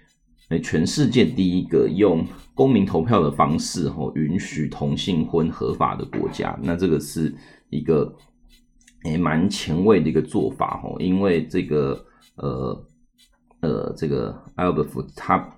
[0.63, 2.25] 全世界第一个用
[2.55, 6.57] 公民投票的方式吼允许同性婚合法的国家。
[6.63, 7.35] 那这个是
[7.71, 8.15] 一个
[9.05, 11.99] 诶蛮前卫的一个做法吼，因为这个
[12.37, 12.87] 呃
[13.63, 15.53] 呃这个艾尔伯夫他。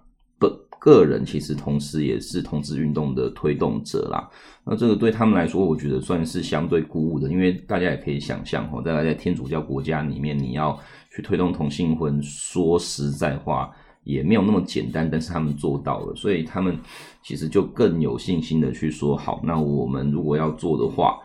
[0.88, 4.29] 个人其实同时也是同志运动的推动者啦，
[4.64, 10.79] 那这个对他们来说，我觉得算是相对鼓舞的，因为大家也可以想象哈，在在天主教国家里面，你要
[11.14, 13.70] 去推动同性婚，说实在话
[14.05, 16.79] 也没有那么简单，但是他们做到了，所以他们
[17.22, 21.18] 其实就更有信心的去说，好，那我们如果要做的话，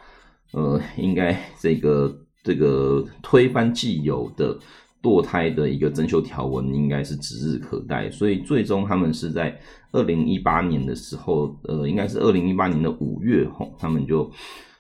[0.52, 4.58] 呃，应该这个这个推翻既有的。
[5.04, 9.54] 堕胎的一个增修条文应该是指日可待，所以最终他们是在
[9.92, 14.32] 二零一八年的时候，呃，应该是二零一八年的五月吼，他们就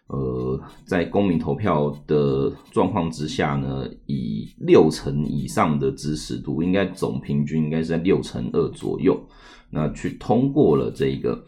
[0.07, 9.21] 呃在公民投票的状况之下呢，以六成以上的支持度，应该总平均应该是在六成二左右，
[9.69, 11.43] 那去通过了这个，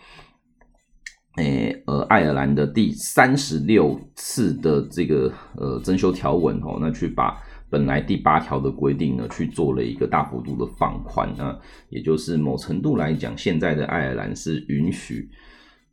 [1.38, 7.42] 诶呃爱尔兰的第三十六次的这个呃增修条文吼，那去把。
[7.76, 11.60] 本来第八条的规定呢，去做了一个大幅度的放宽啊，
[11.90, 15.30] 也就是某程度来讲，现在的爱尔兰是允许，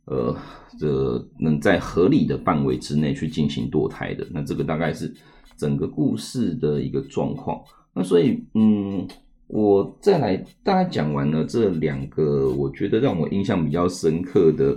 [0.05, 0.33] 呃，
[0.79, 4.25] 这能在合理的范围之内去进行堕胎的。
[4.31, 5.13] 那这个大概是
[5.57, 7.61] 整个故事的一个状况。
[7.93, 9.05] 那所以，嗯，
[9.47, 14.73] 我再来大概讲完了这两个，我觉得让我印象比较深刻的。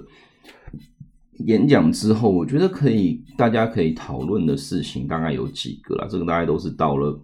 [1.41, 6.07] 演讲之后，我觉得可以，大家可以讨论的事情大概有几个啦。
[6.11, 7.21] 这个大概都是到了，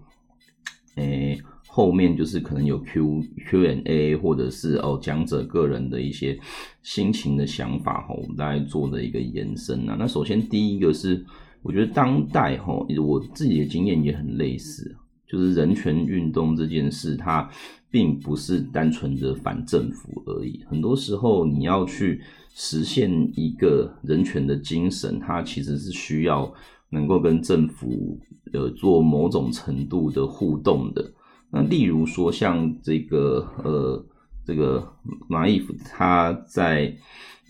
[0.96, 6.38] 诶后面就是可能有 Q Q and A，或者是哦讲者个人的一些
[6.82, 9.96] 心情的想法哈，我们大概做的一个延伸啊。
[9.98, 11.24] 那首先第一个是，
[11.62, 14.94] 我觉得当代哈，我自己的经验也很类似，
[15.26, 17.48] 就是人权运动这件事，它
[17.90, 22.20] 并不是单纯的反政府而已，很多时候你要去。
[22.54, 26.52] 实现一个人权的精神，它其实是需要
[26.90, 28.20] 能够跟政府
[28.52, 31.12] 呃做某种程度的互动的。
[31.50, 34.04] 那例如说，像这个呃
[34.44, 34.86] 这个
[35.28, 36.94] 马伊夫他在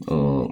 [0.06, 0.48] 呃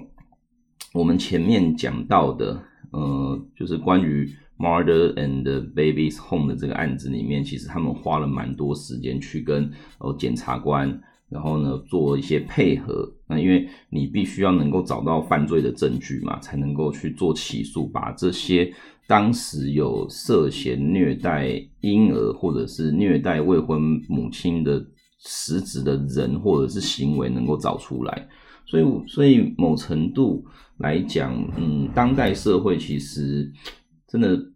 [0.93, 2.61] 我们前面讲到的
[2.91, 11.01] 呃就是关于 Mother and Babies Home 的这个案子里面，其实他们花了蛮多时间去跟呃检察官。
[11.31, 13.09] 然后呢，做一些配合。
[13.25, 18.69] 那因为你必须要能够找到犯罪的证据嘛，才能够去做起诉，把这些
[19.07, 21.47] 当时有涉嫌虐待
[21.79, 24.85] 婴儿或者是虐待未婚母亲的
[25.19, 28.27] 实质的人或者是行为能够找出来。
[28.65, 30.43] 所以，所以某程度
[30.79, 33.49] 来讲，嗯，当代社会其实
[34.07, 34.50] 真的。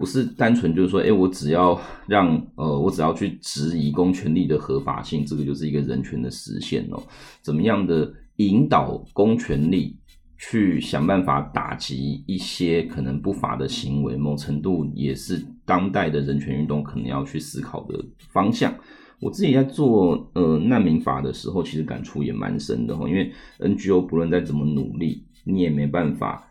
[0.00, 7.02] 不是单纯就是说，哎，我只要让呃，我只要去质疑公权力的合法性，这个就是一个人权的实现哦。
[7.42, 9.98] 怎么样的引导公权力
[10.38, 18.74] 去想办法打击一些可能不法的行为，某程度也是当代的人权运动可能要去思考的方向。
[19.20, 26.48] 我自己在做呃难民法的时候，其实感触也蛮深的哈，因为 NGO 不论再怎么努力，你也没办法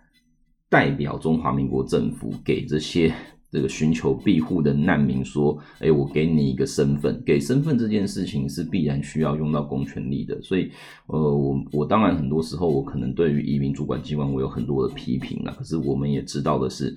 [0.70, 3.12] 代表中华民国政府给这些。
[3.52, 10.40] 这个寻求庇护的难民说：“哎，我给你一个身份，给身份这件事情是必然需要用到公权力的。
[10.42, 10.70] 所以，
[11.08, 15.52] 呃，我我当然很多时候我可能对于移民主管机关我有很多的批评了。
[15.58, 16.96] 可是我们也知道的是，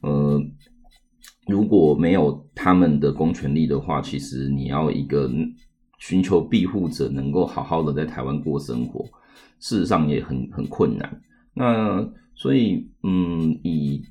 [0.00, 0.42] 呃，
[1.46, 5.30] 如果没有他们的公权力的话，其实你要一个
[6.00, 9.04] 寻求庇护者能够好好的在台湾过生活，
[9.60, 11.20] 事实上也很很困难。
[11.54, 14.02] 那所以，嗯，以。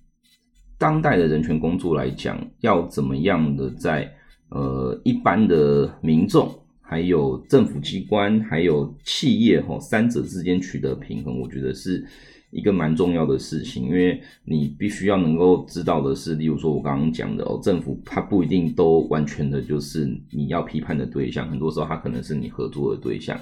[0.81, 4.11] 当代的人权工作来讲，要怎么样的在
[4.49, 12.03] 呃一般的民众、还有政府机关、还有企业哈三者之间取得平衡，我觉得是
[12.49, 13.83] 一个蛮重要的事情。
[13.83, 23.39] 因为你必须要能够知道的是，例如说我刚刚讲的哦，政府它不一定都完全的就是你要批判的对象，很多时候它可能是你合作的对象。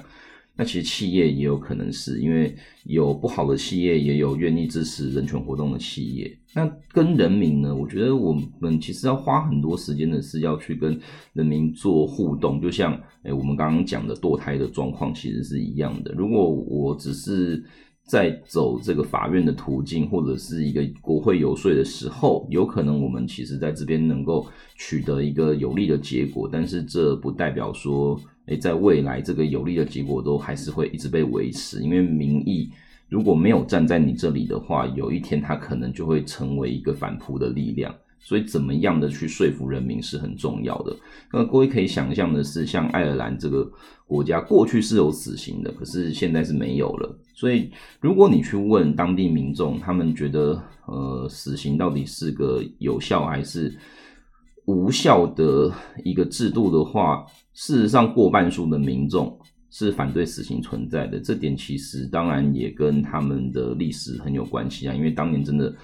[0.60, 6.38] 那其实企业也有可能是因为有不好的企业，也有愿意支持人权活动的企业。
[6.52, 7.74] 那跟人民呢？
[7.74, 11.00] 我觉得我们其实要花很多时间的是要去跟
[11.32, 12.92] 人民做互动，就像
[13.22, 16.12] 诶我们刚刚讲的堕胎的状况其实是一样的。
[16.12, 17.64] 如果我只是
[18.10, 24.44] 在走这个法院的途径，或者是一个国会游说的时候，有可能我们其实在这边能够
[24.76, 28.20] 取得一个有利的结果，但是这不代表说。
[28.46, 32.68] 诶，在未来这个有利的结果都还是会一直被维持，因为民意
[33.08, 37.94] 如果没有站在你这里的话，有一天它可能就会成为一个反扑的力量。
[38.20, 40.94] 所以，怎么样的去说服人民是很重要的。
[41.32, 43.68] 那各位可以想象的是，像爱尔兰这个
[44.06, 47.18] 国家，过去是有死刑的，可是现在是没有了。
[47.34, 53.76] 所以，如果你去问当地民众，他们觉得呃，死刑到底是个有效还是？
[54.66, 55.72] 无效的
[56.04, 59.36] 一个制度的话，事实上过半数的民众
[59.70, 61.18] 是反对死刑存在的。
[61.18, 65.74] 这点其实当然也跟他们的历史很有关系啊，因为当年真的，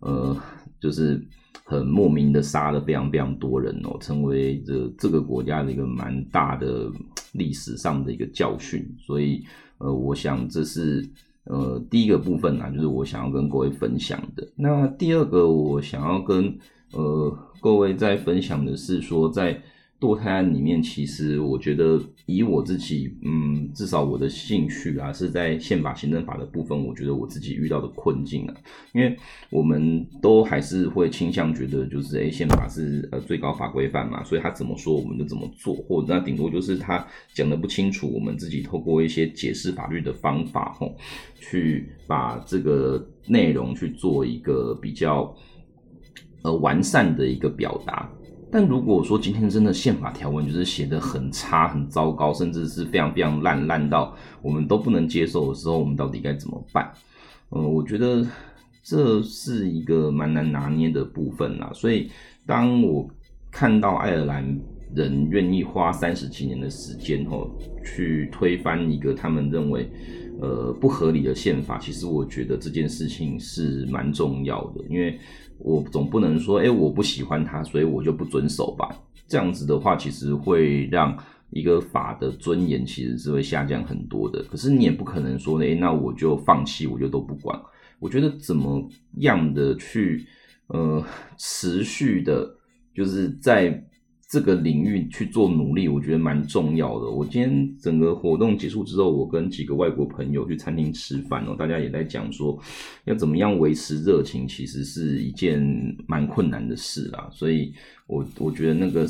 [0.00, 0.36] 呃，
[0.80, 1.24] 就是
[1.72, 6.92] 很莫名的杀了非常非常多人哦，成为这这个国家的一个蛮大的
[7.32, 8.86] 历史上的一个教训。
[8.98, 9.42] 所以，
[9.78, 11.08] 呃，我想这是
[11.44, 14.46] 呃第一个部分啊，就是我想要跟各位分享的。
[14.54, 16.56] 那第二个，我想要跟
[16.92, 17.36] 呃。
[17.62, 19.62] 各位在分享的是说，在
[20.02, 28.54] 堕胎案里面，其实我觉得以我自己，嗯，至少我的兴趣啊，是在宪法、行政法的部分，我觉得我自己遇到的困境啊，
[28.92, 29.16] 因为
[29.48, 40.96] 我们都还是会倾向觉得，就是诶，宪法是呃最高法规范嘛，所以他怎么说我们就怎么做，或者那顶多就是他讲的不清楚，我们自己透过一些解释法律的方法，吼，
[41.38, 45.32] 去把这个内容去做一个比较。
[46.44, 48.10] 呃，完善的一个表达。
[48.52, 56.92] 但如果说今天真的宪法条文就是写的很差、很糟糕，甚至是非常非常烂，烂到我们都不能接受的时候，我们到底该怎么办？
[57.48, 58.26] 嗯，我觉得
[58.82, 61.70] 这是一个蛮难拿捏的部分啦。
[61.72, 62.10] 所以，
[62.44, 63.08] 当我
[63.50, 64.44] 看到爱尔兰
[64.94, 67.50] 人愿意花三十几年的时间，吼，
[67.82, 69.90] 去推翻一个他们认为
[70.42, 75.18] 呃不合理的宪法，其实我觉得这件事情是蛮重要的，因为。
[75.62, 78.88] 我总不能说，哎，我不喜欢他，所以我就不遵守吧。
[79.26, 81.16] 这样子的话，其实会让
[81.50, 84.42] 一个法的尊严其实是会下降很多的。
[84.44, 87.58] 可是你也不可能说，哎，那我就放弃，我就都不管。
[87.98, 88.86] 我觉得怎么
[89.18, 90.26] 样的去，
[90.66, 91.02] 呃，
[91.38, 92.56] 持续的，
[92.94, 93.82] 就是在。
[94.32, 97.10] 这个领域去做努力，我觉得蛮重要的。
[97.10, 102.58] 我今天整个活动结束之后，我跟几个外国朋友去餐厅吃饭哦，大家也在讲说，
[103.04, 105.62] 要怎么样维持热情，其实是一件
[106.06, 107.28] 蛮困难的事啦。
[107.30, 107.74] 所以，
[108.06, 109.06] 我我觉得那个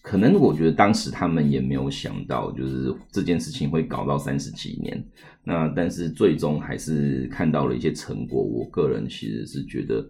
[0.00, 5.04] 可能，我觉得当时他们也没有想到，就是这件事情会搞到三十几年。
[5.42, 8.40] 那但是最终还是看到了一些成果。
[8.40, 10.08] 我个人其实是觉得。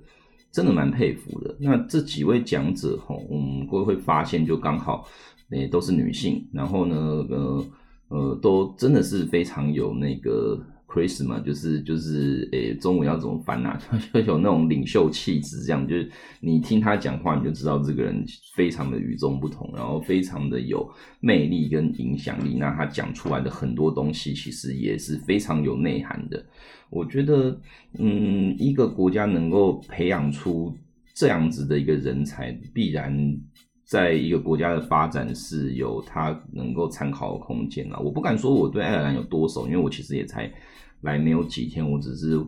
[0.53, 1.57] 真的蛮佩服的。
[1.59, 5.09] 那这几位讲者吼，嗯，各位会发现就刚好，
[5.51, 6.97] 诶，都是女性，然后呢，
[7.31, 7.65] 呃
[8.09, 13.81] 呃，都真的是非常有那个 charisma，就是就是诶，中文要怎么翻啊？
[14.12, 16.11] 就有那种领袖气质，这样就是
[16.41, 18.23] 你听他讲话，你就知道这个人
[18.55, 20.87] 非常的与众不同，然后非常的有
[21.21, 22.59] 魅力跟影响力。
[22.59, 26.45] 那他讲出来的很多东西，其实也是非常有内涵的。
[26.93, 27.59] 我觉得，
[27.99, 30.77] 嗯，一个国家能够培养出
[31.15, 33.35] 这样子的一个人才，必然
[33.83, 37.99] 在一个国家的发展是有它能够参考的空间了。
[37.99, 40.53] 我不敢说我对爱尔兰有多熟，因为我其实也才
[41.01, 42.38] 来没有几天，我只是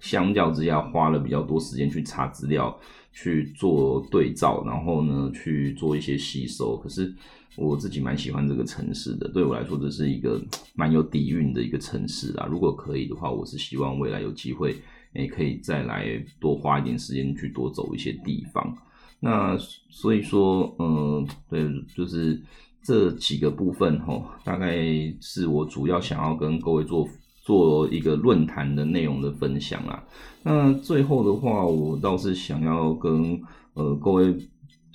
[0.00, 2.76] 相较之下花了比较多时间去查资料、
[3.12, 6.76] 去做对照，然后呢去做一些吸收。
[6.78, 7.14] 可是
[7.56, 10.40] 我自己蛮喜欢这个城市的，对我来说这是一个
[10.74, 12.46] 蛮有底蕴的一个城市啊。
[12.50, 14.76] 如果可以的话，我是希望未来有机会，
[15.12, 16.06] 也，可以再来
[16.38, 18.76] 多花一点时间去多走一些地方。
[19.18, 19.58] 那
[19.90, 22.40] 所以说，嗯，对，就是
[22.82, 24.78] 这几个部分吼，大概
[25.20, 27.06] 是我主要想要跟各位做
[27.40, 30.04] 做一个论坛的内容的分享啊。
[30.42, 33.40] 那最后的话，我倒是想要跟
[33.74, 34.36] 呃各位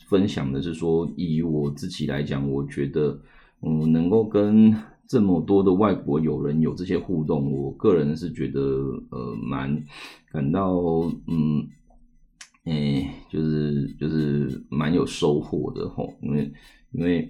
[0.10, 3.20] 分享的是说，以我自己来讲，我觉得，
[3.62, 4.76] 嗯，能够跟
[5.08, 8.62] 这么多的外国友人有这些互动，我个人是觉得，
[9.10, 9.84] 呃，蛮
[10.32, 10.74] 感到，
[11.28, 11.68] 嗯。
[12.66, 16.52] 诶，就是就是蛮有收获的吼，因为
[16.94, 17.30] 因为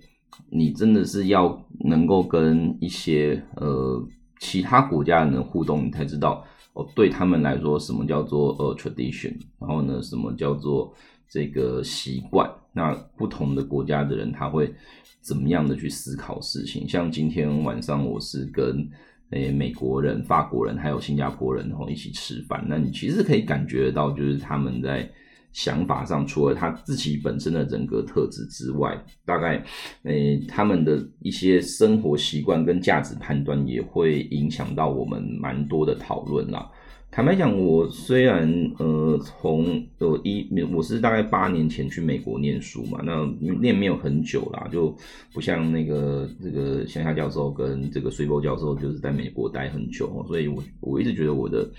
[0.49, 4.01] 你真的是要能够跟一些呃
[4.45, 10.93] 其他国家的人互动，你才知道哦，对他们来说什么叫做呃 tradition，然后呢，什么叫做
[11.27, 12.47] 这个习惯？
[12.71, 14.71] 那不同的国家的人他会
[15.19, 16.87] 怎么样的去思考事情？
[16.87, 18.87] 像今天晚上我是跟
[19.31, 25.09] 诶美国人、法国人还有新加坡人然后一起吃饭，那你其实可以感觉到，就是他们在。
[25.55, 29.63] 想法上，除了他自己本身的人格特质之外，大概，
[30.03, 36.69] 诶，他们的一些生活习惯跟价值判断也会影响到我们蛮多的讨论啦。
[37.09, 38.45] 坦白讲，我虽然
[38.79, 44.93] 呃从呃一我是大概八年前去美国念书嘛，那念没有很久啦，就
[45.33, 51.71] 不像那个这个乡下教授跟这个水波教授就是在美国待很久，所以我我一直觉得我的。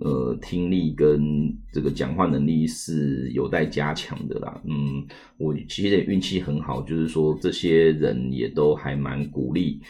[0.00, 4.60] 呃，听力跟这个讲话能力是有待加强的啦。
[4.64, 5.06] 嗯，
[5.38, 9.80] 我其实也运气很好，就是说这些人也都还蛮鼓励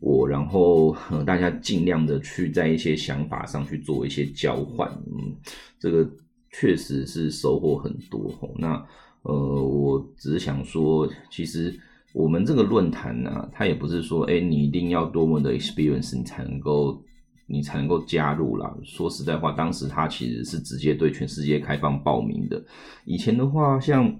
[0.00, 0.94] 我，然后
[1.24, 4.86] 大家尽量的去在一些想法上去做一些交换。
[5.06, 5.34] 嗯，
[5.78, 6.06] 这个
[6.50, 8.30] 确实是收获很多。
[8.58, 8.74] 那
[9.22, 11.74] 呃，我只是想说，其实
[12.12, 17.02] 我们这个论坛呢，它也不是说，哎，你一定要多么的 experience 你才能够。
[17.46, 18.74] 你才能够加入啦。
[18.82, 22.62] 说实在话，当时他其实是直接对全世界开放报名的。
[23.04, 24.14] 以前的话，像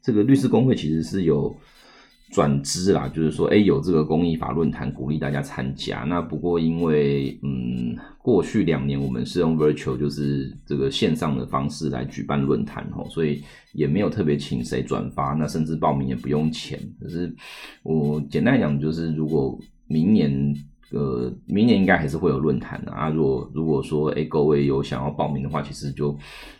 [0.00, 1.54] 这个律师工会其实是有
[2.30, 6.00] 转资啦，就是说，哎，有这个公益法论坛鼓励大家参加。
[6.00, 13.42] 那不过因为，嗯，过去两年我们是用 virtual，就是这个线上的方式来举办论坛吼，所以
[13.74, 16.80] 也没有特别请谁转发，那甚至报名也不用钱。
[17.00, 17.34] 可是
[17.82, 20.54] 我简单讲，就是如果明年。
[20.92, 23.08] 呃，明年应该还是会有论坛的啊。
[23.08, 26.16] 如果如果说，哎，各位有想要报名的话，其实就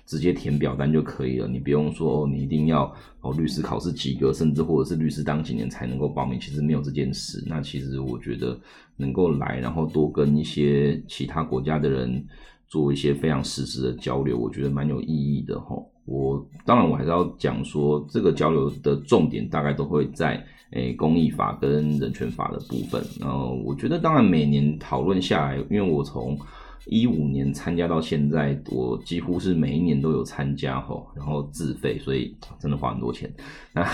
[0.06, 1.48] 直接填表单就可以了。
[1.48, 7.42] 你不用说哦，你一定要哦，律师考试及格，甚至或者是律师当几年才能够报名，其实没有这件事。
[7.44, 8.56] 那其实我觉得
[8.96, 12.24] 能够来，然后多跟一些其他国家的人
[12.68, 15.74] 做一些非常实时的交流，我觉得蛮有意义的哈。
[16.04, 20.44] 我当然我还是要讲说，这个交流的重点大概都会在。
[20.72, 26.38] 诶，公益法跟人权法的部分，然后我觉得，当然每年讨论下来，因为我从
[26.86, 33.28] 一五年参加到现在，我几乎是每一年都有参加吼，然后自费，所以真的花很多钱。
[33.72, 33.86] 那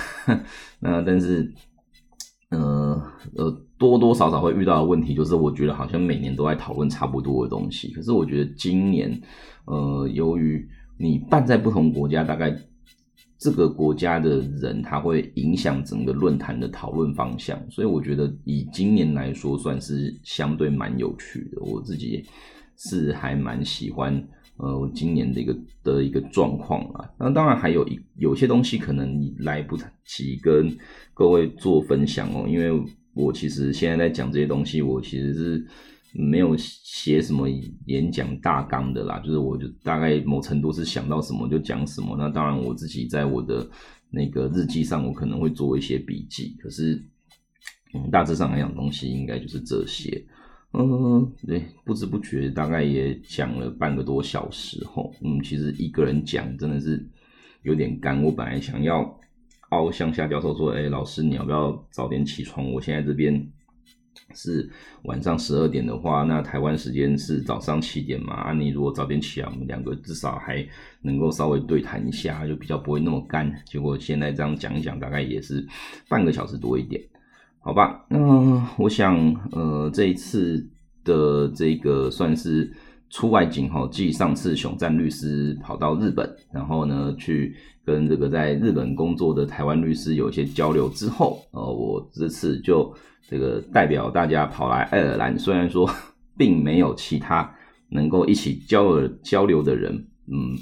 [0.79, 1.51] 那但是，
[2.51, 3.03] 呃
[3.37, 7.91] 呃，多多少少会遇到的问题，就是我觉得好像每年都在讨论差不多的东西。
[7.93, 9.18] 可是我觉得今年，
[9.64, 10.68] 呃，由于
[10.99, 12.55] 你办在不同国家，大概。
[13.39, 21.61] 这个国家的人，他会影响整个论坛的讨论方向，所以我觉得以今年来说，算是相对蛮有趣的。
[21.61, 22.24] 我自己
[22.76, 24.26] 是还蛮喜欢，
[24.57, 27.11] 呃，今年的一个的一个状况啊。
[27.18, 30.74] 那当然还有一有些东西可能来不及跟
[31.12, 32.82] 各位做分享哦，因为
[33.14, 35.66] 我其实现在在讲这些东西，我其实是。
[36.18, 37.46] 没有写什么
[37.84, 42.16] 演讲大纲的啦，就是我就大概某程度是想到什么就讲什么。
[42.18, 43.68] 那当然我自己在我的
[44.10, 46.56] 那个日记上，我可能会做一些笔记。
[46.58, 46.94] 可是，
[47.92, 50.26] 嗯，大致上来讲，东西应该就是这些。
[50.72, 55.12] 嗯，对，不知不觉大概也讲了半个多小时吼。
[55.22, 57.06] 嗯，其实一个人讲真的是
[57.62, 58.22] 有点干。
[58.22, 59.20] 我本来想要
[59.70, 62.72] 凹向夏教授说：“哎，老师你要不要早点起床？
[62.72, 63.46] 我现在这边。”
[64.37, 64.70] 是
[65.03, 68.34] 晚上十二点的话，那台湾时间是早上七点嘛？
[68.34, 70.64] 啊，你如果早点起来，我们两个至少还
[71.01, 73.53] 能够稍微对谈一下，就比较不会那么干。
[73.64, 75.66] 结果现在这样讲一讲，大概也是
[76.09, 77.03] 半个小时多一点，
[77.59, 78.05] 好吧？
[78.09, 78.18] 那
[78.78, 79.16] 我想，
[79.53, 80.64] 呃，这一次
[81.03, 82.72] 的这个算是。
[83.11, 87.54] 出外景哈，继上次熊赞律师跑到日本，然后呢去
[87.84, 92.92] 跟这个在日本工作的台湾律师有一些交流之后，呃，我这次就
[93.28, 95.88] 这个代表大家跑来爱尔兰，虽然说
[96.36, 97.50] 并没有其他
[97.88, 99.92] 能够一起交流交流的人，
[100.26, 100.57] 嗯，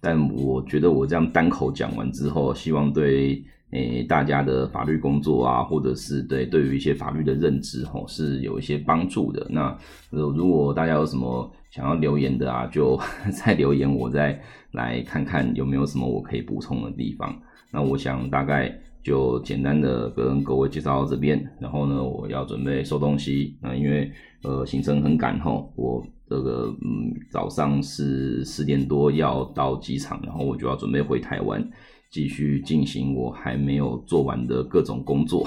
[0.00, 9.46] 但我觉得我这样单口讲完之后，希望对诶大家的法律工作啊，或者是对对于一些法律的认知吼，是有一些帮助的。
[9.50, 9.76] 那
[10.10, 12.98] 如果大家有什么想要留言的啊，就
[13.32, 14.40] 再留言，我再
[14.72, 17.34] 来看看有没有什么我可以补充的地方。
[17.72, 23.56] 那我想大概就简单的跟各位介绍到这边，然后呢，我要准备收东西。
[23.62, 24.10] 那因为
[24.42, 31.64] 呃行程很赶吼，我这个嗯早上是十点多要到机场，然后我就要准备回台湾，
[32.10, 35.46] 继续进行我还没有做完的各种工作。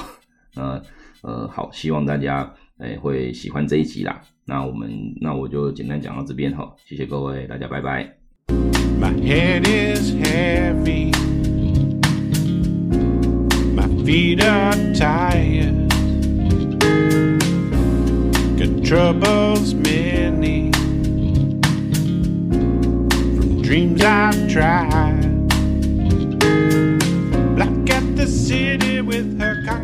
[0.55, 0.82] 呃
[1.22, 4.22] 呃好，希望大家诶会喜欢这一集啦。
[4.45, 4.91] 那我们
[5.22, 8.18] 那我就简单讲到这边哈，谢谢各位，大家拜拜。
[8.99, 11.11] My head is heavy,
[13.76, 15.89] my feet are tired,
[18.57, 20.72] got troubles many
[23.36, 25.33] from dreams I've tried.
[28.54, 29.83] city with her cock.